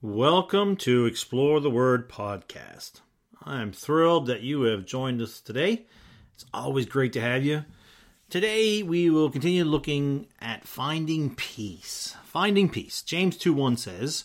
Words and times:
Welcome 0.00 0.76
to 0.76 1.06
Explore 1.06 1.58
the 1.58 1.70
Word 1.70 2.08
podcast. 2.08 3.00
I'm 3.42 3.72
thrilled 3.72 4.26
that 4.26 4.42
you 4.42 4.62
have 4.62 4.86
joined 4.86 5.20
us 5.20 5.40
today. 5.40 5.86
It's 6.34 6.44
always 6.54 6.86
great 6.86 7.12
to 7.14 7.20
have 7.20 7.44
you. 7.44 7.64
Today 8.30 8.84
we 8.84 9.10
will 9.10 9.28
continue 9.28 9.64
looking 9.64 10.28
at 10.40 10.68
finding 10.68 11.34
peace. 11.34 12.14
Finding 12.22 12.68
peace. 12.68 13.02
James 13.02 13.36
2 13.36 13.52
1 13.52 13.76
says, 13.76 14.22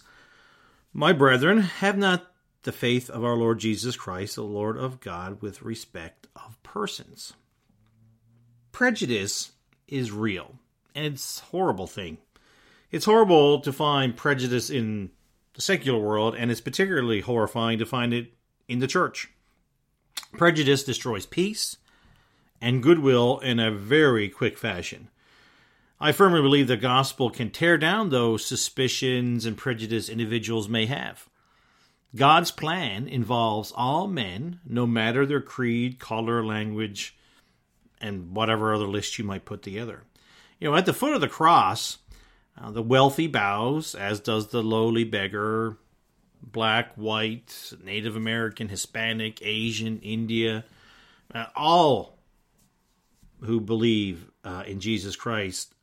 My 0.93 1.11
brethren, 1.11 1.61
have 1.61 1.97
not 1.97 2.31
the 2.61 2.71
faith 2.71 3.09
of 3.09 3.25
our 3.25 3.35
Lord 3.35 3.57
Jesus 3.57 3.95
Christ, 3.95 4.35
the 4.35 4.43
Lord 4.43 4.77
of 4.77 4.99
God, 4.99 5.41
with 5.41 5.63
respect 5.63 6.27
of 6.35 6.61
persons. 6.61 7.33
Prejudice 8.71 9.53
is 9.87 10.11
real, 10.11 10.53
and 10.93 11.03
it's 11.03 11.39
a 11.39 11.45
horrible 11.45 11.87
thing. 11.87 12.19
It's 12.91 13.05
horrible 13.05 13.59
to 13.61 13.73
find 13.73 14.15
prejudice 14.15 14.69
in 14.69 15.09
the 15.53 15.61
secular 15.61 15.99
world, 15.99 16.35
and 16.35 16.51
it's 16.51 16.61
particularly 16.61 17.21
horrifying 17.21 17.79
to 17.79 17.85
find 17.85 18.13
it 18.13 18.33
in 18.67 18.79
the 18.79 18.87
church. 18.87 19.29
Prejudice 20.33 20.83
destroys 20.83 21.25
peace 21.25 21.77
and 22.61 22.81
goodwill 22.81 23.39
in 23.39 23.59
a 23.59 23.71
very 23.71 24.29
quick 24.29 24.57
fashion. 24.57 25.09
I 25.99 26.11
firmly 26.11 26.41
believe 26.41 26.67
the 26.67 26.77
gospel 26.77 27.29
can 27.29 27.49
tear 27.49 27.77
down 27.77 28.09
those 28.09 28.45
suspicions 28.45 29.45
and 29.45 29.57
prejudice 29.57 30.09
individuals 30.09 30.67
may 30.67 30.85
have. 30.85 31.29
God's 32.15 32.51
plan 32.51 33.07
involves 33.07 33.71
all 33.75 34.07
men, 34.07 34.59
no 34.65 34.85
matter 34.85 35.25
their 35.25 35.41
creed, 35.41 35.99
color, 35.99 36.45
language, 36.45 37.15
and 37.99 38.35
whatever 38.35 38.73
other 38.73 38.85
list 38.85 39.17
you 39.17 39.23
might 39.23 39.45
put 39.45 39.61
together. 39.61 40.03
You 40.59 40.69
know, 40.69 40.75
at 40.75 40.85
the 40.85 40.93
foot 40.93 41.13
of 41.13 41.21
the 41.21 41.27
cross, 41.27 41.97
uh, 42.59 42.71
the 42.71 42.83
wealthy 42.83 43.27
bows, 43.27 43.95
as 43.95 44.19
does 44.19 44.47
the 44.47 44.63
lowly 44.63 45.03
beggar, 45.03 45.77
black, 46.41 46.93
white, 46.95 47.73
Native 47.83 48.15
American, 48.15 48.69
Hispanic, 48.69 49.39
Asian, 49.41 49.99
India, 49.99 50.65
uh, 51.33 51.45
all 51.55 52.17
who 53.41 53.59
believe 53.59 54.29
uh, 54.43 54.63
in 54.65 54.79
Jesus 54.79 55.15
Christ 55.15 55.73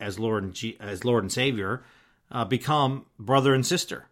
as 0.00 0.18
Lord 0.18 0.44
and 0.44 0.54
G- 0.54 0.76
as 0.80 1.04
Lord 1.04 1.24
and 1.24 1.32
Savior 1.32 1.82
uh, 2.30 2.44
become 2.44 3.06
brother 3.18 3.54
and 3.54 3.66
sister. 3.66 4.06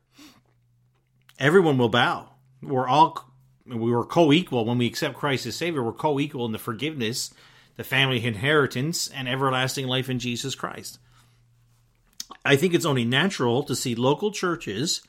Everyone 1.38 1.78
will 1.78 1.88
bow. 1.88 2.30
We're 2.62 2.88
all 2.88 3.30
we 3.66 3.90
were 3.90 4.04
co-equal 4.04 4.64
when 4.64 4.78
we 4.78 4.86
accept 4.86 5.16
Christ 5.16 5.44
as 5.46 5.56
Savior. 5.56 5.82
We're 5.82 5.92
co-equal 5.92 6.46
in 6.46 6.52
the 6.52 6.58
forgiveness, 6.58 7.34
the 7.76 7.84
family 7.84 8.24
inheritance, 8.24 9.08
and 9.08 9.28
everlasting 9.28 9.86
life 9.86 10.08
in 10.08 10.18
Jesus 10.18 10.54
Christ. 10.54 10.98
I 12.46 12.56
think 12.56 12.74
it's 12.74 12.84
only 12.84 13.04
natural 13.04 13.62
to 13.64 13.76
see 13.76 13.94
local 13.94 14.30
churches 14.30 15.02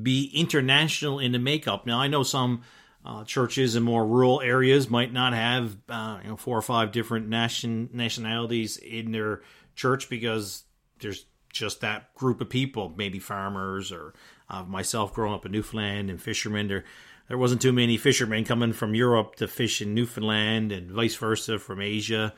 be 0.00 0.30
international 0.34 1.18
in 1.18 1.32
the 1.32 1.38
makeup. 1.38 1.86
Now, 1.86 2.00
I 2.00 2.08
know 2.08 2.22
some 2.22 2.62
uh, 3.04 3.24
churches 3.24 3.76
in 3.76 3.82
more 3.82 4.06
rural 4.06 4.40
areas 4.40 4.88
might 4.88 5.12
not 5.12 5.34
have 5.34 5.76
uh, 5.88 6.18
you 6.22 6.30
know 6.30 6.36
four 6.36 6.56
or 6.56 6.62
five 6.62 6.92
different 6.92 7.28
nation 7.28 7.90
nationalities 7.92 8.76
in 8.76 9.12
their 9.12 9.42
church 9.74 10.08
because 10.08 10.64
there's 11.00 11.26
just 11.52 11.80
that 11.82 12.14
group 12.14 12.40
of 12.40 12.48
people, 12.48 12.92
maybe 12.96 13.18
farmers 13.18 13.92
or 13.92 14.14
uh, 14.48 14.62
myself 14.64 15.12
growing 15.12 15.34
up 15.34 15.44
in 15.44 15.52
Newfoundland 15.52 16.10
and 16.10 16.20
fishermen. 16.20 16.68
There, 16.68 16.84
there 17.28 17.38
wasn't 17.38 17.60
too 17.60 17.72
many 17.72 17.96
fishermen 17.96 18.44
coming 18.44 18.72
from 18.72 18.94
Europe 18.94 19.36
to 19.36 19.48
fish 19.48 19.82
in 19.82 19.94
Newfoundland 19.94 20.72
and 20.72 20.90
vice 20.90 21.16
versa 21.16 21.58
from 21.58 21.80
Asia. 21.80 22.32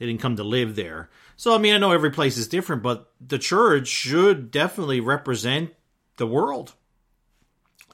They 0.00 0.06
didn't 0.06 0.22
come 0.22 0.36
to 0.36 0.44
live 0.44 0.76
there. 0.76 1.10
So, 1.36 1.54
I 1.54 1.58
mean, 1.58 1.74
I 1.74 1.78
know 1.78 1.92
every 1.92 2.10
place 2.10 2.38
is 2.38 2.48
different, 2.48 2.82
but 2.82 3.12
the 3.20 3.38
church 3.38 3.86
should 3.86 4.50
definitely 4.50 5.00
represent 5.00 5.74
the 6.16 6.26
world. 6.26 6.72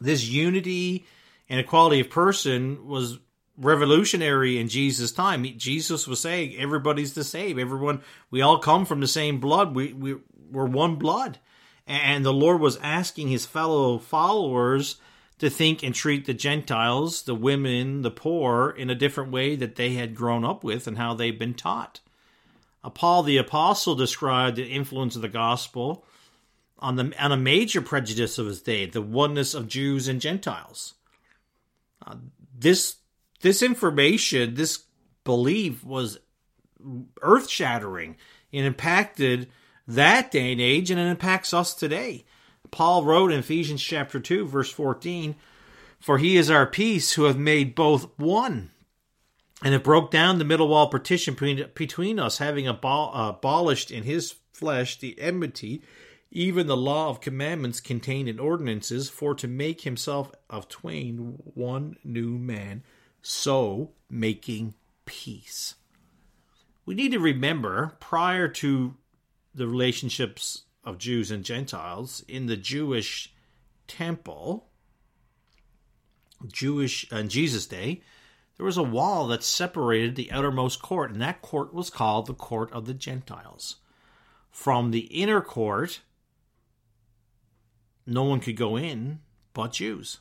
This 0.00 0.24
unity 0.24 1.04
and 1.48 1.58
equality 1.58 2.00
of 2.00 2.08
person 2.08 2.86
was 2.86 3.18
revolutionary 3.58 4.58
in 4.58 4.68
Jesus' 4.68 5.10
time. 5.10 5.44
Jesus 5.56 6.06
was 6.06 6.20
saying 6.20 6.56
everybody's 6.56 7.14
the 7.14 7.24
same. 7.24 7.58
Everyone, 7.58 8.02
we 8.30 8.40
all 8.40 8.58
come 8.58 8.86
from 8.86 9.00
the 9.00 9.08
same 9.08 9.40
blood. 9.40 9.74
We, 9.74 9.92
we, 9.92 10.16
we're 10.50 10.66
one 10.66 10.96
blood. 10.96 11.38
And 11.88 12.24
the 12.24 12.32
Lord 12.32 12.60
was 12.60 12.78
asking 12.78 13.28
his 13.28 13.46
fellow 13.46 13.98
followers 13.98 14.96
to 15.38 15.50
think 15.50 15.82
and 15.82 15.94
treat 15.94 16.24
the 16.24 16.34
Gentiles, 16.34 17.22
the 17.22 17.34
women, 17.34 18.02
the 18.02 18.10
poor, 18.10 18.70
in 18.70 18.90
a 18.90 18.94
different 18.94 19.30
way 19.30 19.56
that 19.56 19.76
they 19.76 19.94
had 19.94 20.14
grown 20.14 20.44
up 20.44 20.64
with 20.64 20.86
and 20.86 20.96
how 20.96 21.14
they've 21.14 21.38
been 21.38 21.54
taught. 21.54 22.00
Uh, 22.86 22.90
Paul 22.90 23.24
the 23.24 23.36
Apostle 23.38 23.96
described 23.96 24.56
the 24.56 24.64
influence 24.64 25.16
of 25.16 25.22
the 25.22 25.28
gospel 25.28 26.04
on, 26.78 26.94
the, 26.94 27.12
on 27.18 27.32
a 27.32 27.36
major 27.36 27.82
prejudice 27.82 28.38
of 28.38 28.46
his 28.46 28.62
day, 28.62 28.86
the 28.86 29.02
oneness 29.02 29.54
of 29.54 29.66
Jews 29.66 30.06
and 30.06 30.20
Gentiles. 30.20 30.94
Uh, 32.06 32.14
this, 32.56 32.96
this 33.40 33.60
information, 33.60 34.54
this 34.54 34.84
belief 35.24 35.82
was 35.84 36.18
earth 37.22 37.48
shattering 37.48 38.16
and 38.52 38.64
impacted 38.64 39.48
that 39.88 40.30
day 40.30 40.52
and 40.52 40.60
age, 40.60 40.90
and 40.90 41.00
it 41.00 41.06
impacts 41.06 41.52
us 41.52 41.74
today. 41.74 42.24
Paul 42.70 43.04
wrote 43.04 43.32
in 43.32 43.40
Ephesians 43.40 43.82
chapter 43.82 44.20
2, 44.20 44.46
verse 44.46 44.70
14, 44.70 45.34
For 45.98 46.18
he 46.18 46.36
is 46.36 46.50
our 46.50 46.66
peace, 46.66 47.14
who 47.14 47.24
have 47.24 47.38
made 47.38 47.74
both 47.74 48.08
one, 48.16 48.70
and 49.66 49.74
it 49.74 49.82
broke 49.82 50.12
down 50.12 50.38
the 50.38 50.44
middle 50.44 50.68
wall 50.68 50.88
partition 50.88 51.34
between, 51.34 51.68
between 51.74 52.20
us, 52.20 52.38
having 52.38 52.66
abol- 52.66 53.10
uh, 53.12 53.30
abolished 53.30 53.90
in 53.90 54.04
his 54.04 54.36
flesh 54.52 54.96
the 54.96 55.20
enmity, 55.20 55.82
even 56.30 56.68
the 56.68 56.76
law 56.76 57.08
of 57.08 57.20
commandments 57.20 57.80
contained 57.80 58.28
in 58.28 58.38
ordinances, 58.38 59.10
for 59.10 59.34
to 59.34 59.48
make 59.48 59.80
himself 59.80 60.30
of 60.48 60.68
twain 60.68 61.40
one 61.54 61.96
new 62.04 62.38
man, 62.38 62.84
so 63.22 63.90
making 64.08 64.72
peace. 65.04 65.74
We 66.84 66.94
need 66.94 67.10
to 67.10 67.18
remember, 67.18 67.96
prior 67.98 68.46
to 68.46 68.94
the 69.52 69.66
relationships 69.66 70.62
of 70.84 70.96
Jews 70.96 71.32
and 71.32 71.42
Gentiles 71.42 72.24
in 72.28 72.46
the 72.46 72.56
Jewish 72.56 73.34
temple, 73.88 74.68
Jewish 76.46 77.10
on 77.10 77.28
Jesus' 77.28 77.66
day, 77.66 78.02
there 78.56 78.66
was 78.66 78.78
a 78.78 78.82
wall 78.82 79.26
that 79.28 79.42
separated 79.42 80.16
the 80.16 80.32
outermost 80.32 80.80
court, 80.80 81.10
and 81.10 81.20
that 81.20 81.42
court 81.42 81.74
was 81.74 81.90
called 81.90 82.26
the 82.26 82.34
court 82.34 82.72
of 82.72 82.86
the 82.86 82.94
Gentiles. 82.94 83.76
From 84.50 84.90
the 84.90 85.00
inner 85.00 85.42
court, 85.42 86.00
no 88.06 88.24
one 88.24 88.40
could 88.40 88.56
go 88.56 88.76
in 88.76 89.20
but 89.52 89.72
Jews. 89.72 90.20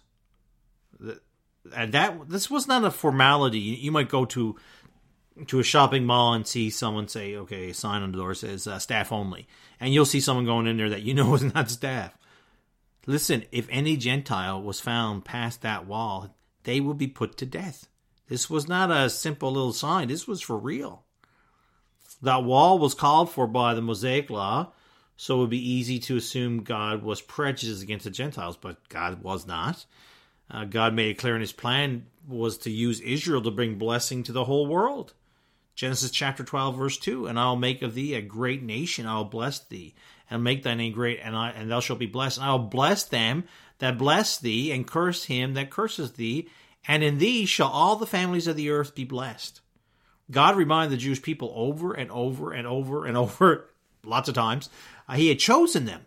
And 1.75 1.91
that 1.93 2.29
this 2.29 2.49
was 2.49 2.67
not 2.67 2.85
a 2.85 2.91
formality. 2.91 3.59
You 3.59 3.91
might 3.91 4.09
go 4.09 4.25
to 4.25 4.55
to 5.47 5.59
a 5.59 5.63
shopping 5.63 6.05
mall 6.05 6.33
and 6.33 6.47
see 6.47 6.69
someone 6.69 7.09
say, 7.09 7.35
okay, 7.35 7.73
sign 7.73 8.01
on 8.01 8.13
the 8.13 8.17
door 8.17 8.33
says 8.33 8.67
uh, 8.67 8.79
staff 8.79 9.11
only. 9.11 9.47
And 9.79 9.93
you'll 9.93 10.05
see 10.05 10.21
someone 10.21 10.45
going 10.45 10.67
in 10.67 10.77
there 10.77 10.89
that 10.89 11.01
you 11.01 11.13
know 11.13 11.33
is 11.35 11.53
not 11.53 11.69
staff. 11.69 12.17
Listen, 13.05 13.43
if 13.51 13.67
any 13.69 13.97
Gentile 13.97 14.61
was 14.61 14.79
found 14.79 15.25
past 15.25 15.61
that 15.61 15.85
wall, 15.85 16.33
they 16.63 16.79
will 16.79 16.93
be 16.93 17.07
put 17.07 17.37
to 17.37 17.45
death. 17.45 17.87
This 18.27 18.49
was 18.49 18.67
not 18.67 18.91
a 18.91 19.09
simple 19.09 19.51
little 19.51 19.73
sign, 19.73 20.07
this 20.07 20.27
was 20.27 20.41
for 20.41 20.57
real. 20.57 21.03
That 22.21 22.43
wall 22.43 22.79
was 22.79 22.93
called 22.93 23.31
for 23.31 23.45
by 23.45 23.73
the 23.73 23.81
Mosaic 23.81 24.29
law, 24.29 24.71
so 25.17 25.37
it 25.37 25.39
would 25.41 25.49
be 25.49 25.71
easy 25.71 25.99
to 25.99 26.17
assume 26.17 26.63
God 26.63 27.03
was 27.03 27.21
prejudiced 27.21 27.83
against 27.83 28.05
the 28.05 28.11
Gentiles, 28.11 28.57
but 28.57 28.87
God 28.89 29.21
was 29.21 29.45
not. 29.45 29.85
Uh, 30.49 30.65
God 30.65 30.93
made 30.93 31.11
it 31.11 31.17
clear 31.17 31.35
in 31.35 31.41
his 31.41 31.51
plan 31.51 32.05
was 32.27 32.57
to 32.59 32.71
use 32.71 32.99
Israel 33.01 33.41
to 33.41 33.51
bring 33.51 33.77
blessing 33.77 34.23
to 34.23 34.31
the 34.31 34.45
whole 34.45 34.67
world. 34.67 35.13
Genesis 35.75 36.11
chapter 36.11 36.43
12, 36.43 36.77
verse 36.77 36.97
2 36.97 37.27
And 37.27 37.39
I'll 37.39 37.55
make 37.55 37.81
of 37.81 37.93
thee 37.93 38.13
a 38.15 38.21
great 38.21 38.63
nation, 38.63 39.05
I'll 39.05 39.25
bless 39.25 39.59
thee, 39.59 39.93
and 40.29 40.43
make 40.43 40.63
thy 40.63 40.73
name 40.73 40.93
great, 40.93 41.19
and, 41.21 41.35
I, 41.35 41.49
and 41.49 41.69
thou 41.69 41.79
shalt 41.79 41.99
be 41.99 42.05
blessed. 42.05 42.37
And 42.37 42.47
I'll 42.47 42.59
bless 42.59 43.03
them 43.03 43.43
that 43.79 43.97
bless 43.97 44.37
thee, 44.37 44.71
and 44.71 44.87
curse 44.87 45.25
him 45.25 45.53
that 45.55 45.69
curses 45.69 46.13
thee, 46.13 46.47
and 46.87 47.03
in 47.03 47.17
thee 47.17 47.45
shall 47.45 47.67
all 47.67 47.95
the 47.95 48.05
families 48.05 48.47
of 48.47 48.55
the 48.55 48.69
earth 48.69 48.95
be 48.95 49.03
blessed. 49.03 49.61
God 50.31 50.55
reminded 50.55 50.91
the 50.91 51.01
Jewish 51.01 51.21
people 51.21 51.51
over 51.55 51.93
and 51.93 52.11
over 52.11 52.51
and 52.51 52.67
over 52.67 53.05
and 53.05 53.17
over, 53.17 53.69
lots 54.03 54.29
of 54.29 54.35
times, 54.35 54.69
uh, 55.07 55.13
he 55.13 55.29
had 55.29 55.39
chosen 55.39 55.85
them. 55.85 56.05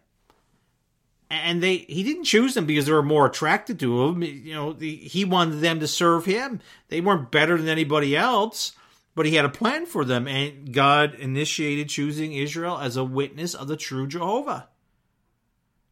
And 1.31 1.63
they, 1.63 1.77
he 1.77 2.03
didn't 2.05 2.25
choose 2.25 2.55
them 2.55 2.65
because 2.65 2.87
they 2.87 2.93
were 2.93 3.03
more 3.03 3.27
attracted 3.27 3.79
to 3.81 4.05
him. 4.05 4.23
You 4.23 4.55
know, 4.55 4.73
the, 4.73 4.97
he 4.97 5.27
wanted 5.27 5.57
them 5.57 5.79
to 5.81 5.87
serve 5.87 6.25
him. 6.25 6.61
They 6.89 7.03
weren't 7.03 7.31
better 7.31 7.59
than 7.59 7.69
anybody 7.69 8.17
else 8.17 8.73
but 9.19 9.27
he 9.27 9.35
had 9.35 9.45
a 9.45 9.49
plan 9.49 9.85
for 9.85 10.05
them, 10.05 10.29
and 10.29 10.73
God 10.73 11.17
initiated 11.17 11.89
choosing 11.89 12.35
Israel 12.35 12.79
as 12.79 12.97
a 12.97 13.03
witness 13.03 13.53
of 13.53 13.67
the 13.67 13.77
true 13.77 14.07
Jehovah. 14.07 14.69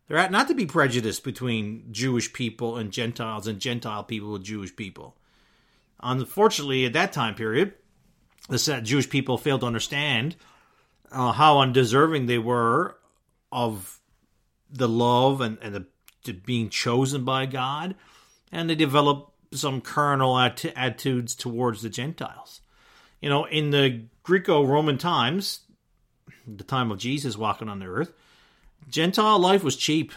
There 0.08 0.18
ought 0.18 0.30
not 0.30 0.48
to 0.48 0.54
be 0.54 0.66
prejudice 0.66 1.18
between 1.18 1.84
Jewish 1.90 2.32
people 2.32 2.76
and 2.76 2.92
Gentiles 2.92 3.46
and 3.46 3.58
Gentile 3.58 4.04
people 4.04 4.32
with 4.32 4.44
Jewish 4.44 4.74
people. 4.74 5.16
Unfortunately, 6.00 6.84
at 6.84 6.92
that 6.92 7.12
time 7.12 7.34
period, 7.34 7.74
the 8.48 8.80
Jewish 8.82 9.10
people 9.10 9.38
failed 9.38 9.62
to 9.62 9.66
understand 9.66 10.36
uh, 11.10 11.32
how 11.32 11.58
undeserving 11.58 12.26
they 12.26 12.38
were 12.38 12.96
of 13.50 14.00
the 14.70 14.88
love 14.88 15.40
and, 15.40 15.58
and 15.60 15.74
the 15.74 15.86
being 16.44 16.68
chosen 16.68 17.24
by 17.24 17.46
God, 17.46 17.94
and 18.50 18.68
they 18.68 18.74
develop 18.74 19.32
some 19.52 19.80
carnal 19.80 20.36
attitudes 20.38 21.34
towards 21.34 21.82
the 21.82 21.88
Gentiles. 21.88 22.60
You 23.20 23.28
know, 23.28 23.44
in 23.44 23.70
the 23.70 24.06
Greco 24.22 24.64
Roman 24.64 24.98
times, 24.98 25.60
the 26.46 26.64
time 26.64 26.90
of 26.90 26.98
Jesus 26.98 27.36
walking 27.36 27.68
on 27.68 27.78
the 27.78 27.86
earth, 27.86 28.12
Gentile 28.88 29.38
life 29.38 29.64
was 29.64 29.76
cheap. 29.76 30.12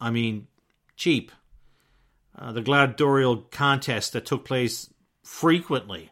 I 0.00 0.10
mean, 0.10 0.46
cheap. 0.96 1.32
Uh, 2.38 2.52
the 2.52 2.62
gladiatorial 2.62 3.38
contest 3.50 4.12
that 4.12 4.26
took 4.26 4.44
place 4.44 4.90
frequently. 5.22 6.10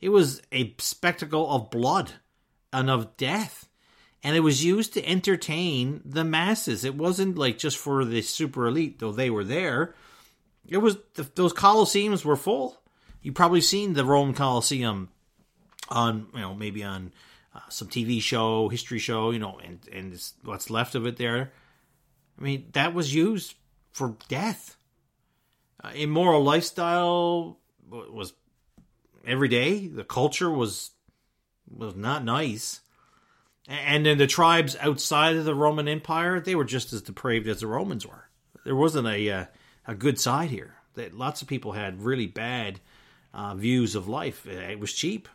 It 0.00 0.10
was 0.10 0.42
a 0.52 0.74
spectacle 0.78 1.50
of 1.50 1.70
blood 1.70 2.12
and 2.72 2.90
of 2.90 3.16
death. 3.16 3.68
And 4.22 4.36
it 4.36 4.40
was 4.40 4.64
used 4.64 4.94
to 4.94 5.06
entertain 5.06 6.00
the 6.04 6.24
masses. 6.24 6.84
It 6.84 6.94
wasn't 6.94 7.36
like 7.36 7.58
just 7.58 7.76
for 7.76 8.04
the 8.04 8.22
super 8.22 8.66
elite, 8.66 8.98
though 8.98 9.12
they 9.12 9.28
were 9.28 9.44
there. 9.44 9.94
It 10.66 10.78
was 10.78 10.96
the, 11.14 11.28
those 11.34 11.52
colosseums 11.52 12.24
were 12.24 12.36
full. 12.36 12.80
You've 13.22 13.34
probably 13.34 13.60
seen 13.60 13.92
the 13.92 14.04
Roman 14.04 14.34
Coliseum 14.34 15.10
on, 15.88 16.26
you 16.34 16.40
know, 16.40 16.54
maybe 16.54 16.82
on 16.82 17.12
uh, 17.54 17.60
some 17.68 17.88
TV 17.88 18.20
show, 18.20 18.68
history 18.68 18.98
show, 18.98 19.30
you 19.30 19.38
know, 19.38 19.58
and 19.64 19.80
and 19.92 20.20
what's 20.42 20.70
left 20.70 20.94
of 20.94 21.06
it 21.06 21.16
there. 21.16 21.52
I 22.38 22.42
mean, 22.42 22.68
that 22.72 22.94
was 22.94 23.14
used 23.14 23.54
for 23.92 24.16
death. 24.28 24.76
Uh, 25.82 25.90
immoral 25.94 26.42
lifestyle 26.42 27.58
was 27.88 28.32
every 29.26 29.48
day. 29.48 29.86
The 29.86 30.04
culture 30.04 30.50
was 30.50 30.90
was 31.68 31.94
not 31.94 32.24
nice. 32.24 32.80
And 33.66 34.04
then 34.04 34.18
the 34.18 34.26
tribes 34.26 34.76
outside 34.80 35.36
of 35.36 35.46
the 35.46 35.54
Roman 35.54 35.88
Empire, 35.88 36.38
they 36.38 36.54
were 36.54 36.64
just 36.64 36.92
as 36.92 37.00
depraved 37.00 37.48
as 37.48 37.60
the 37.60 37.66
Romans 37.66 38.06
were. 38.06 38.28
There 38.64 38.76
wasn't 38.76 39.08
a 39.08 39.30
uh, 39.30 39.44
a 39.86 39.94
good 39.94 40.18
side 40.18 40.50
here. 40.50 40.74
That 40.94 41.14
lots 41.14 41.42
of 41.42 41.48
people 41.48 41.72
had 41.72 42.02
really 42.02 42.26
bad 42.26 42.80
uh, 43.32 43.54
views 43.54 43.94
of 43.94 44.08
life. 44.08 44.46
It 44.46 44.78
was 44.78 44.92
cheap. 44.92 45.28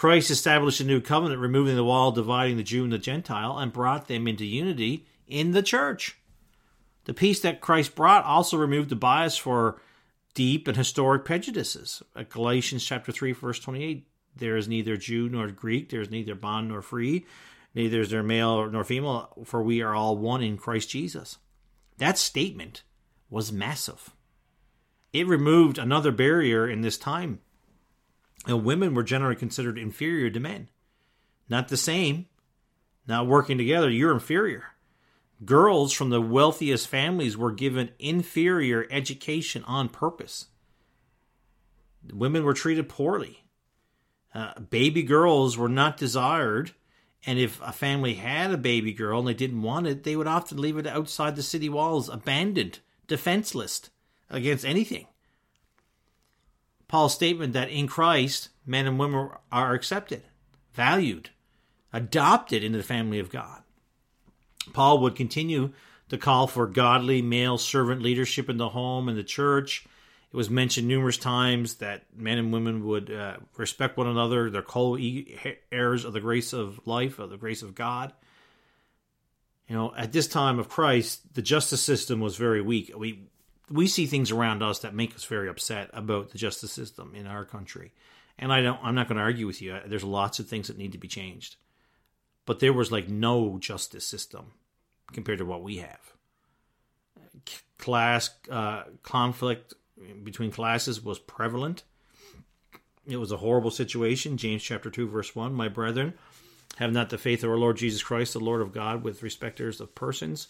Christ 0.00 0.30
established 0.30 0.80
a 0.80 0.84
new 0.84 1.02
covenant, 1.02 1.42
removing 1.42 1.76
the 1.76 1.84
wall 1.84 2.10
dividing 2.10 2.56
the 2.56 2.62
Jew 2.62 2.84
and 2.84 2.92
the 2.94 2.96
Gentile, 2.96 3.58
and 3.58 3.70
brought 3.70 4.08
them 4.08 4.26
into 4.26 4.46
unity 4.46 5.04
in 5.28 5.50
the 5.50 5.62
church. 5.62 6.16
The 7.04 7.12
peace 7.12 7.40
that 7.40 7.60
Christ 7.60 7.94
brought 7.94 8.24
also 8.24 8.56
removed 8.56 8.88
the 8.88 8.96
bias 8.96 9.36
for 9.36 9.78
deep 10.32 10.66
and 10.66 10.74
historic 10.74 11.26
prejudices. 11.26 12.02
At 12.16 12.30
Galatians 12.30 12.82
chapter 12.82 13.12
3, 13.12 13.32
verse 13.32 13.60
28, 13.60 14.08
there 14.34 14.56
is 14.56 14.68
neither 14.68 14.96
Jew 14.96 15.28
nor 15.28 15.48
Greek, 15.48 15.90
there 15.90 16.00
is 16.00 16.10
neither 16.10 16.34
bond 16.34 16.68
nor 16.68 16.80
free, 16.80 17.26
neither 17.74 18.00
is 18.00 18.08
there 18.08 18.22
male 18.22 18.70
nor 18.70 18.84
female, 18.84 19.30
for 19.44 19.62
we 19.62 19.82
are 19.82 19.94
all 19.94 20.16
one 20.16 20.42
in 20.42 20.56
Christ 20.56 20.88
Jesus. 20.88 21.36
That 21.98 22.16
statement 22.16 22.84
was 23.28 23.52
massive. 23.52 24.08
It 25.12 25.26
removed 25.26 25.76
another 25.76 26.10
barrier 26.10 26.66
in 26.66 26.80
this 26.80 26.96
time. 26.96 27.40
And 28.46 28.64
women 28.64 28.94
were 28.94 29.02
generally 29.02 29.36
considered 29.36 29.78
inferior 29.78 30.30
to 30.30 30.40
men. 30.40 30.68
Not 31.48 31.68
the 31.68 31.76
same, 31.76 32.26
not 33.06 33.26
working 33.26 33.58
together, 33.58 33.90
you're 33.90 34.12
inferior. 34.12 34.64
Girls 35.44 35.92
from 35.92 36.10
the 36.10 36.20
wealthiest 36.20 36.86
families 36.86 37.36
were 37.36 37.50
given 37.50 37.90
inferior 37.98 38.86
education 38.90 39.64
on 39.64 39.88
purpose. 39.88 40.46
Women 42.12 42.44
were 42.44 42.54
treated 42.54 42.88
poorly. 42.88 43.44
Uh, 44.34 44.58
baby 44.60 45.02
girls 45.02 45.56
were 45.56 45.68
not 45.68 45.96
desired, 45.96 46.72
and 47.26 47.38
if 47.38 47.60
a 47.62 47.72
family 47.72 48.14
had 48.14 48.50
a 48.50 48.58
baby 48.58 48.92
girl 48.92 49.20
and 49.20 49.28
they 49.28 49.34
didn't 49.34 49.62
want 49.62 49.86
it, 49.86 50.04
they 50.04 50.14
would 50.14 50.26
often 50.26 50.58
leave 50.58 50.76
it 50.76 50.86
outside 50.86 51.36
the 51.36 51.42
city 51.42 51.68
walls, 51.68 52.08
abandoned, 52.08 52.78
defenseless 53.06 53.90
against 54.28 54.64
anything. 54.64 55.06
Paul's 56.90 57.14
statement 57.14 57.52
that 57.52 57.70
in 57.70 57.86
Christ, 57.86 58.48
men 58.66 58.86
and 58.86 58.98
women 58.98 59.30
are 59.52 59.74
accepted, 59.74 60.22
valued, 60.72 61.30
adopted 61.92 62.64
into 62.64 62.78
the 62.78 62.84
family 62.84 63.18
of 63.18 63.30
God. 63.30 63.62
Paul 64.72 64.98
would 65.00 65.16
continue 65.16 65.72
to 66.08 66.18
call 66.18 66.46
for 66.46 66.66
godly 66.66 67.22
male 67.22 67.58
servant 67.58 68.02
leadership 68.02 68.48
in 68.48 68.56
the 68.56 68.70
home 68.70 69.08
and 69.08 69.16
the 69.16 69.24
church 69.24 69.86
it 70.32 70.36
was 70.36 70.48
mentioned 70.48 70.86
numerous 70.86 71.16
times 71.16 71.74
that 71.76 72.04
men 72.16 72.38
and 72.38 72.52
women 72.52 72.86
would 72.86 73.10
uh, 73.10 73.38
respect 73.56 73.96
one 73.96 74.06
another. 74.06 74.48
They're 74.48 74.62
co 74.62 74.96
heirs 75.72 76.04
of 76.04 76.12
the 76.12 76.20
grace 76.20 76.52
of 76.52 76.80
life, 76.86 77.18
of 77.18 77.30
the 77.30 77.36
grace 77.36 77.62
of 77.62 77.74
God. 77.74 78.12
You 79.68 79.74
know, 79.74 79.92
at 79.96 80.12
this 80.12 80.28
time 80.28 80.60
of 80.60 80.68
Christ, 80.68 81.34
the 81.34 81.42
justice 81.42 81.82
system 81.82 82.20
was 82.20 82.36
very 82.36 82.60
weak. 82.60 82.92
We 82.96 83.24
we 83.70 83.86
see 83.86 84.06
things 84.06 84.30
around 84.30 84.62
us 84.62 84.80
that 84.80 84.94
make 84.94 85.14
us 85.14 85.24
very 85.24 85.48
upset 85.48 85.90
about 85.92 86.30
the 86.30 86.38
justice 86.38 86.72
system 86.72 87.14
in 87.14 87.26
our 87.26 87.44
country. 87.44 87.92
And 88.38 88.52
I 88.52 88.62
don't 88.62 88.80
I'm 88.82 88.94
not 88.94 89.08
going 89.08 89.16
to 89.16 89.22
argue 89.22 89.46
with 89.46 89.62
you. 89.62 89.78
There's 89.86 90.04
lots 90.04 90.38
of 90.38 90.48
things 90.48 90.68
that 90.68 90.78
need 90.78 90.92
to 90.92 90.98
be 90.98 91.08
changed. 91.08 91.56
But 92.46 92.58
there 92.58 92.72
was 92.72 92.90
like 92.90 93.08
no 93.08 93.58
justice 93.58 94.04
system 94.04 94.52
compared 95.12 95.38
to 95.38 95.44
what 95.44 95.62
we 95.62 95.76
have. 95.76 96.12
Class 97.78 98.30
uh, 98.50 98.84
conflict 99.02 99.74
between 100.24 100.50
classes 100.50 101.02
was 101.02 101.18
prevalent. 101.18 101.84
It 103.06 103.18
was 103.18 103.32
a 103.32 103.36
horrible 103.36 103.70
situation. 103.70 104.36
James 104.36 104.62
chapter 104.62 104.90
2 104.90 105.08
verse 105.08 105.36
1, 105.36 105.52
my 105.52 105.68
brethren, 105.68 106.14
have 106.78 106.92
not 106.92 107.10
the 107.10 107.18
faith 107.18 107.44
of 107.44 107.50
our 107.50 107.58
Lord 107.58 107.76
Jesus 107.76 108.02
Christ, 108.02 108.32
the 108.32 108.40
Lord 108.40 108.62
of 108.62 108.72
God, 108.72 109.02
with 109.02 109.22
respecters 109.22 109.80
of 109.80 109.94
persons. 109.94 110.48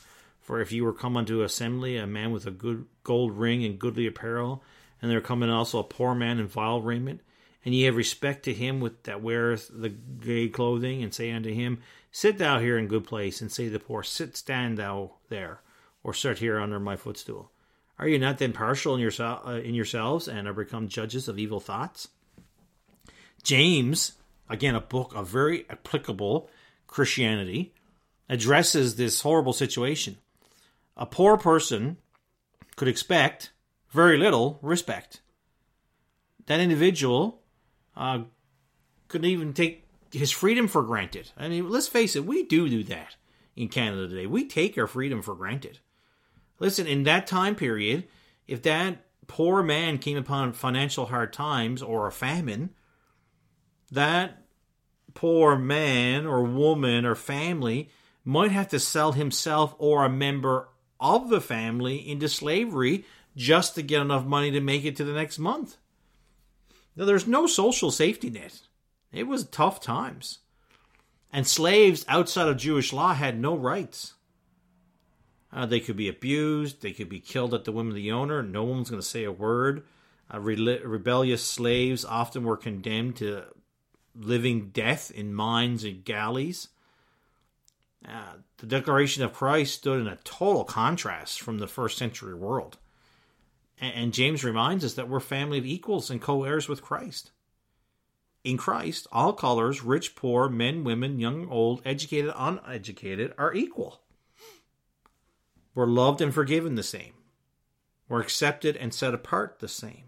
For 0.51 0.61
if 0.61 0.73
you 0.73 0.85
were 0.85 0.93
come 0.93 1.17
unto 1.17 1.43
assembly, 1.43 1.97
a 1.97 2.09
man 2.09 2.33
with 2.33 2.45
a 2.45 2.51
good 2.51 2.87
gold 3.05 3.39
ring 3.39 3.65
and 3.65 3.79
goodly 3.79 4.09
apparel, 4.09 4.65
and 5.01 5.09
there 5.09 5.21
come 5.21 5.45
in 5.45 5.49
also 5.49 5.79
a 5.79 5.85
poor 5.85 6.13
man 6.13 6.41
in 6.41 6.49
vile 6.49 6.83
raiment, 6.83 7.21
and 7.65 7.73
ye 7.73 7.85
have 7.85 7.95
respect 7.95 8.43
to 8.47 8.53
him 8.53 8.81
with 8.81 9.05
that 9.05 9.23
weareth 9.23 9.71
the 9.73 9.91
gay 9.91 10.49
clothing, 10.49 11.05
and 11.05 11.15
say 11.15 11.31
unto 11.31 11.55
him, 11.55 11.79
Sit 12.11 12.39
thou 12.39 12.59
here 12.59 12.77
in 12.77 12.89
good 12.89 13.05
place, 13.05 13.41
and 13.41 13.53
say 13.53 13.67
to 13.67 13.71
the 13.71 13.79
poor, 13.79 14.03
Sit, 14.03 14.37
stand 14.37 14.77
thou 14.77 15.13
there, 15.29 15.61
or 16.03 16.13
sit 16.13 16.39
here 16.39 16.59
under 16.59 16.81
my 16.81 16.97
footstool. 16.97 17.53
Are 17.97 18.09
you 18.09 18.19
not 18.19 18.39
then 18.39 18.53
partial 18.53 18.97
in, 18.97 19.01
yourself, 19.01 19.47
uh, 19.47 19.53
in 19.53 19.77
yourselves 19.77 20.27
and 20.27 20.49
are 20.49 20.53
become 20.53 20.89
judges 20.89 21.29
of 21.29 21.39
evil 21.39 21.61
thoughts? 21.61 22.09
James, 23.45 24.15
again, 24.49 24.75
a 24.75 24.81
book 24.81 25.15
of 25.15 25.29
very 25.29 25.65
applicable 25.71 26.51
Christianity, 26.89 27.73
addresses 28.29 28.97
this 28.97 29.21
horrible 29.21 29.53
situation. 29.53 30.17
A 31.01 31.07
poor 31.07 31.39
person 31.39 31.97
could 32.77 32.87
expect 32.87 33.53
very 33.89 34.19
little 34.19 34.59
respect. 34.63 35.23
That 36.47 36.61
individual 36.61 37.41
uh, 37.97 38.25
could 39.09 39.25
even 39.25 39.55
take 39.55 39.87
his 40.13 40.31
freedom 40.31 40.69
for 40.69 40.83
granted. 40.83 41.33
I 41.39 41.49
mean, 41.49 41.71
let's 41.71 41.89
face 41.89 42.17
it, 42.17 42.27
we 42.27 42.43
do 42.43 42.69
do 42.69 42.85
that 42.85 43.17
in 43.57 43.69
Canada 43.69 44.09
today. 44.09 44.27
We 44.27 44.47
take 44.47 44.77
our 44.77 44.87
freedom 44.87 45.23
for 45.23 45.35
granted. 45.35 45.79
Listen, 46.59 46.87
in 46.87 47.05
that 47.05 47.27
time 47.27 47.55
period, 47.55 48.07
if 48.47 48.63
that 48.63 49.07
poor 49.27 49.63
man 49.63 49.97
came 49.97 50.19
upon 50.19 50.53
financial 50.53 51.07
hard 51.07 51.33
times 51.33 51.83
or 51.83 52.07
a 52.07 52.13
famine, 52.13 52.71
that 53.91 54.43
poor 55.15 55.57
man 55.57 56.27
or 56.27 56.43
woman 56.45 57.07
or 57.07 57.15
family 57.15 57.89
might 58.25 58.51
have 58.51 58.69
to 58.69 58.79
sell 58.79 59.13
himself 59.13 59.75
or 59.79 60.05
a 60.05 60.11
member 60.11 60.69
of 61.01 61.29
the 61.29 61.41
family 61.41 61.97
into 61.97 62.29
slavery 62.29 63.05
just 63.37 63.75
to 63.75 63.83
get 63.83 64.03
enough 64.03 64.25
money 64.25 64.51
to 64.51 64.61
make 64.61 64.85
it 64.85 64.97
to 64.97 65.05
the 65.05 65.13
next 65.13 65.39
month. 65.39 65.77
Now, 66.97 67.05
there's 67.05 67.27
no 67.27 67.47
social 67.47 67.91
safety 67.91 68.31
net. 68.31 68.61
It 69.13 69.27
was 69.27 69.45
tough 69.45 69.81
times. 69.81 70.39
And 71.33 71.47
slaves 71.47 72.05
outside 72.09 72.49
of 72.49 72.57
Jewish 72.57 72.93
law 72.93 73.15
had 73.15 73.39
no 73.39 73.57
rights. 73.57 74.15
Uh, 75.53 75.67
they 75.67 75.81
could 75.81 75.97
be 75.97 76.09
abused. 76.09 76.83
They 76.83 76.93
could 76.93 77.09
be 77.09 77.21
killed 77.21 77.55
at 77.55 77.65
the 77.65 77.73
whim 77.73 77.89
of 77.89 77.95
the 77.95 78.13
owner. 78.13 78.43
No 78.43 78.65
one's 78.65 78.91
going 78.91 79.03
to 79.03 79.07
say 79.07 79.25
a 79.25 79.33
word. 79.33 79.85
Uh, 80.33 80.41
re- 80.41 80.81
rebellious 80.85 81.45
slaves 81.45 82.05
often 82.05 82.45
were 82.45 82.57
condemned 82.57 83.17
to 83.17 83.45
living 84.15 84.71
death 84.71 85.11
in 85.11 85.35
mines 85.35 85.85
and 85.85 86.05
galleys. 86.05 86.69
Uh, 88.07 88.35
the 88.59 88.67
Declaration 88.67 89.23
of 89.23 89.35
Christ 89.35 89.75
stood 89.75 90.01
in 90.01 90.07
a 90.07 90.17
total 90.25 90.65
contrast 90.65 91.41
from 91.41 91.59
the 91.59 91.67
first 91.67 91.99
century 91.99 92.35
world. 92.35 92.79
And, 93.81 93.95
and 93.95 94.15
James 94.15 94.43
reminds 94.43 94.85
us 94.85 94.95
that 94.95 95.09
we're 95.09 95.21
family 95.21 95.59
of 95.59 95.67
equals 95.67 96.11
and 96.11 96.21
co 96.21 96.45
heirs 96.45 96.69
with 96.69 96.83
Christ. 96.83 97.31
In 98.43 98.57
Christ, 98.57 99.07
all 99.13 99.35
colors, 99.35 99.83
rich, 99.83 100.17
poor, 100.17 100.49
men, 100.49 100.83
women, 100.83 101.21
young, 101.21 101.47
old, 101.51 101.83
educated, 101.85 102.33
uneducated, 102.35 103.35
are 103.37 103.53
equal. 103.53 104.01
We're 105.75 105.87
loved 105.87 106.23
and 106.23 106.33
forgiven 106.33 106.75
the 106.75 106.83
same. 106.83 107.13
We're 108.09 108.23
accepted 108.23 108.77
and 108.77 108.95
set 108.95 109.15
apart 109.15 109.59
the 109.59 109.69
same. 109.69 110.05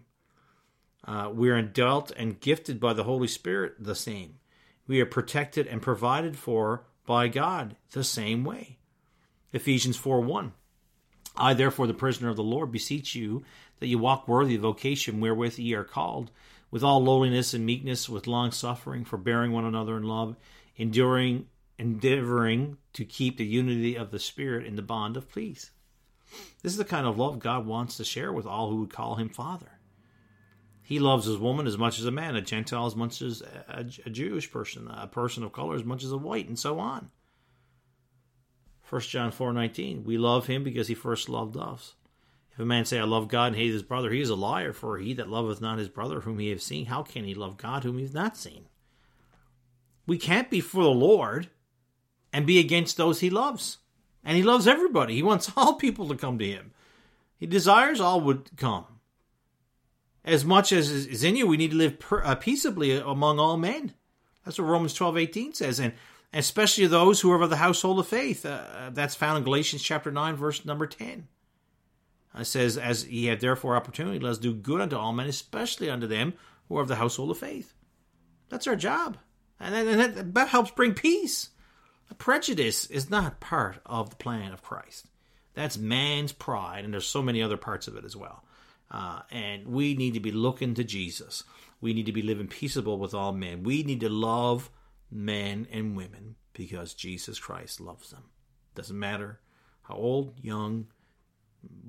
Uh, 1.06 1.30
we 1.32 1.50
are 1.50 1.58
endowed 1.58 2.12
and 2.16 2.40
gifted 2.40 2.80
by 2.80 2.94
the 2.94 3.04
Holy 3.04 3.28
Spirit 3.28 3.74
the 3.78 3.94
same. 3.94 4.38
We 4.86 5.00
are 5.00 5.06
protected 5.06 5.66
and 5.66 5.82
provided 5.82 6.36
for 6.36 6.84
by 7.06 7.28
God 7.28 7.76
the 7.92 8.04
same 8.04 8.44
way. 8.44 8.78
Ephesians 9.52 9.96
4 9.96 10.20
1. 10.20 10.52
I, 11.36 11.54
therefore, 11.54 11.86
the 11.86 11.94
prisoner 11.94 12.28
of 12.28 12.36
the 12.36 12.42
Lord, 12.42 12.70
beseech 12.70 13.14
you 13.14 13.42
that 13.80 13.86
you 13.86 13.98
walk 13.98 14.28
worthy 14.28 14.54
of 14.54 14.62
the 14.62 14.68
vocation 14.68 15.20
wherewith 15.20 15.58
ye 15.58 15.74
are 15.74 15.84
called, 15.84 16.30
with 16.70 16.84
all 16.84 17.02
lowliness 17.02 17.54
and 17.54 17.66
meekness, 17.66 18.08
with 18.08 18.26
long 18.26 18.50
suffering, 18.52 19.04
forbearing 19.04 19.52
one 19.52 19.64
another 19.64 19.96
in 19.96 20.04
love, 20.04 20.36
enduring, 20.76 21.46
endeavoring 21.78 22.76
to 22.92 23.04
keep 23.04 23.36
the 23.36 23.44
unity 23.44 23.96
of 23.96 24.10
the 24.10 24.18
Spirit 24.18 24.66
in 24.66 24.76
the 24.76 24.82
bond 24.82 25.16
of 25.16 25.32
peace. 25.32 25.70
This 26.62 26.72
is 26.72 26.78
the 26.78 26.84
kind 26.84 27.06
of 27.06 27.18
love 27.18 27.38
God 27.38 27.66
wants 27.66 27.96
to 27.96 28.04
share 28.04 28.32
with 28.32 28.46
all 28.46 28.70
who 28.70 28.76
would 28.76 28.90
call 28.92 29.16
him 29.16 29.28
Father. 29.28 29.71
He 30.82 30.98
loves 30.98 31.26
his 31.26 31.38
woman 31.38 31.66
as 31.66 31.78
much 31.78 31.98
as 31.98 32.04
a 32.04 32.10
man, 32.10 32.36
a 32.36 32.42
Gentile 32.42 32.86
as 32.86 32.96
much 32.96 33.22
as 33.22 33.40
a, 33.40 33.86
a 34.04 34.10
Jewish 34.10 34.50
person, 34.50 34.88
a 34.88 35.06
person 35.06 35.44
of 35.44 35.52
color 35.52 35.76
as 35.76 35.84
much 35.84 36.04
as 36.04 36.12
a 36.12 36.18
white, 36.18 36.48
and 36.48 36.58
so 36.58 36.78
on. 36.78 37.10
1 38.88 39.00
John 39.02 39.32
4.19, 39.32 40.04
we 40.04 40.18
love 40.18 40.48
him 40.48 40.64
because 40.64 40.88
he 40.88 40.94
first 40.94 41.28
loved 41.28 41.56
us. 41.56 41.94
If 42.52 42.58
a 42.58 42.66
man 42.66 42.84
say, 42.84 42.98
I 42.98 43.04
love 43.04 43.28
God 43.28 43.48
and 43.48 43.56
hate 43.56 43.72
his 43.72 43.82
brother, 43.82 44.10
he 44.10 44.20
is 44.20 44.28
a 44.28 44.34
liar, 44.34 44.74
for 44.74 44.98
he 44.98 45.14
that 45.14 45.30
loveth 45.30 45.62
not 45.62 45.78
his 45.78 45.88
brother 45.88 46.20
whom 46.20 46.38
he 46.38 46.50
hath 46.50 46.60
seen, 46.60 46.86
how 46.86 47.02
can 47.02 47.24
he 47.24 47.34
love 47.34 47.56
God 47.56 47.84
whom 47.84 47.96
he 47.96 48.04
hath 48.04 48.12
not 48.12 48.36
seen? 48.36 48.66
We 50.06 50.18
can't 50.18 50.50
be 50.50 50.60
for 50.60 50.82
the 50.82 50.90
Lord 50.90 51.48
and 52.32 52.46
be 52.46 52.58
against 52.58 52.98
those 52.98 53.20
he 53.20 53.30
loves. 53.30 53.78
And 54.24 54.36
he 54.36 54.42
loves 54.42 54.66
everybody. 54.66 55.14
He 55.14 55.22
wants 55.22 55.50
all 55.56 55.74
people 55.74 56.08
to 56.08 56.14
come 56.14 56.38
to 56.38 56.46
him. 56.46 56.72
He 57.38 57.46
desires 57.46 58.00
all 58.00 58.20
would 58.20 58.50
come. 58.56 58.84
As 60.24 60.44
much 60.44 60.72
as 60.72 60.90
is 60.90 61.24
in 61.24 61.36
you, 61.36 61.46
we 61.46 61.56
need 61.56 61.72
to 61.72 61.76
live 61.76 61.98
per, 61.98 62.22
uh, 62.22 62.34
peaceably 62.36 62.96
among 62.96 63.38
all 63.38 63.56
men. 63.56 63.92
That's 64.44 64.58
what 64.58 64.68
Romans 64.68 64.94
twelve 64.94 65.18
eighteen 65.18 65.52
says. 65.52 65.80
And 65.80 65.94
especially 66.32 66.86
those 66.86 67.20
who 67.20 67.30
are 67.30 67.42
of 67.42 67.50
the 67.50 67.56
household 67.56 67.98
of 67.98 68.08
faith. 68.08 68.46
Uh, 68.46 68.90
that's 68.92 69.14
found 69.14 69.38
in 69.38 69.44
Galatians 69.44 69.82
chapter 69.82 70.10
9, 70.10 70.36
verse 70.36 70.64
number 70.64 70.86
10. 70.86 71.28
It 72.38 72.44
says, 72.46 72.78
As 72.78 73.06
ye 73.06 73.26
have 73.26 73.40
therefore 73.40 73.76
opportunity, 73.76 74.18
let 74.18 74.30
us 74.30 74.38
do 74.38 74.54
good 74.54 74.80
unto 74.80 74.96
all 74.96 75.12
men, 75.12 75.28
especially 75.28 75.90
unto 75.90 76.06
them 76.06 76.34
who 76.68 76.78
are 76.78 76.82
of 76.82 76.88
the 76.88 76.96
household 76.96 77.30
of 77.30 77.38
faith. 77.38 77.74
That's 78.48 78.66
our 78.66 78.76
job. 78.76 79.18
And 79.60 79.74
that, 79.74 80.34
that 80.34 80.48
helps 80.48 80.70
bring 80.70 80.94
peace. 80.94 81.50
Prejudice 82.18 82.86
is 82.86 83.10
not 83.10 83.40
part 83.40 83.78
of 83.86 84.10
the 84.10 84.16
plan 84.16 84.52
of 84.52 84.62
Christ. 84.62 85.06
That's 85.54 85.78
man's 85.78 86.32
pride, 86.32 86.84
and 86.84 86.92
there's 86.92 87.06
so 87.06 87.22
many 87.22 87.42
other 87.42 87.56
parts 87.56 87.88
of 87.88 87.96
it 87.96 88.04
as 88.04 88.16
well. 88.16 88.44
Uh, 88.92 89.22
and 89.30 89.66
we 89.66 89.94
need 89.94 90.12
to 90.14 90.20
be 90.20 90.30
looking 90.30 90.74
to 90.74 90.84
Jesus. 90.84 91.44
We 91.80 91.94
need 91.94 92.06
to 92.06 92.12
be 92.12 92.22
living 92.22 92.46
peaceable 92.46 92.98
with 92.98 93.14
all 93.14 93.32
men. 93.32 93.62
We 93.62 93.82
need 93.82 94.00
to 94.00 94.10
love 94.10 94.70
men 95.10 95.66
and 95.72 95.96
women 95.96 96.36
because 96.52 96.92
Jesus 96.92 97.38
Christ 97.38 97.80
loves 97.80 98.10
them. 98.10 98.24
Doesn't 98.74 98.98
matter 98.98 99.40
how 99.82 99.94
old, 99.94 100.34
young, 100.42 100.88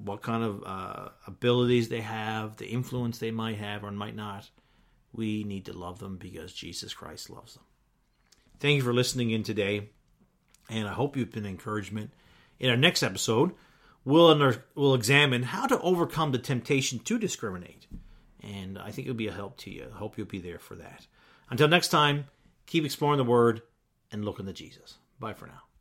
what 0.04 0.22
kind 0.22 0.44
of 0.44 0.64
uh, 0.66 1.10
abilities 1.28 1.90
they 1.90 2.02
have, 2.02 2.58
the 2.58 2.68
influence 2.68 3.18
they 3.18 3.32
might 3.32 3.58
have 3.58 3.84
or 3.84 3.92
might 3.92 4.16
not. 4.16 4.50
We 5.12 5.44
need 5.44 5.66
to 5.66 5.74
love 5.74 6.00
them 6.00 6.18
because 6.18 6.54
Jesus 6.54 6.94
Christ 6.94 7.30
loves 7.30 7.56
them. 7.56 7.64
Thank 8.60 8.78
you 8.78 8.82
for 8.82 8.94
listening 8.94 9.32
in 9.32 9.44
today, 9.44 9.90
and 10.70 10.88
I 10.88 10.94
hope 10.94 11.18
you've 11.18 11.32
been 11.32 11.46
encouragement. 11.46 12.12
In 12.60 12.70
our 12.70 12.78
next 12.78 13.04
episode, 13.04 13.52
we'll, 14.06 14.28
under, 14.28 14.66
we'll 14.76 14.94
examine 14.94 15.44
how 15.44 15.68
to 15.68 15.80
overcome 15.82 16.32
the 16.32 16.40
temptation 16.40 17.00
to 17.00 17.20
discriminate. 17.20 17.88
And 18.42 18.78
I 18.78 18.92
think 18.92 19.08
it'll 19.08 19.18
be 19.18 19.28
a 19.28 19.34
help 19.34 19.58
to 19.60 19.72
you. 19.72 19.88
I 19.94 19.98
hope 19.98 20.18
you'll 20.18 20.28
be 20.28 20.40
there 20.40 20.60
for 20.60 20.76
that. 20.76 21.08
Until 21.50 21.68
next 21.68 21.90
time, 21.90 22.26
Keep 22.66 22.86
exploring 22.86 23.18
the 23.18 23.24
Word 23.24 23.62
and 24.12 24.26
looking 24.26 24.46
to 24.46 24.54
Jesus. 24.54 24.98
Bye 25.20 25.34
for 25.34 25.48
now. 25.48 25.64